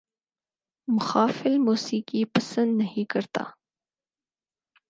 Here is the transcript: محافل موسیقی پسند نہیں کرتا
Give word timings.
محافل 0.87 1.57
موسیقی 1.57 2.23
پسند 2.25 2.77
نہیں 2.77 3.09
کرتا 3.09 3.43